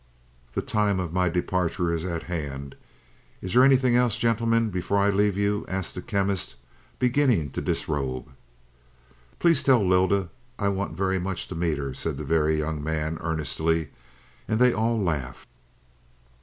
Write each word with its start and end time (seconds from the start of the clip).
"The 0.55 0.63
time 0.63 0.99
of 0.99 1.13
my 1.13 1.29
departure 1.29 1.93
is 1.93 2.03
at 2.03 2.23
hand. 2.23 2.73
Is 3.39 3.53
there 3.53 3.63
anything 3.63 3.95
else, 3.95 4.17
gentlemen, 4.17 4.71
before 4.71 4.97
I 4.97 5.11
leave 5.11 5.37
you?" 5.37 5.63
asked 5.67 5.93
the 5.93 6.01
Chemist, 6.01 6.55
beginning 6.97 7.51
to 7.51 7.61
disrobe. 7.61 8.29
"Please 9.37 9.61
tell 9.61 9.87
Lylda 9.87 10.29
I 10.57 10.69
want 10.69 10.97
very 10.97 11.19
much 11.19 11.47
to 11.49 11.55
meet 11.55 11.77
her," 11.77 11.93
said 11.93 12.17
the 12.17 12.25
Very 12.25 12.57
Young 12.57 12.83
Man 12.83 13.19
earnestly, 13.21 13.89
and 14.47 14.57
they 14.59 14.73
all 14.73 14.99
laughed. 14.99 15.47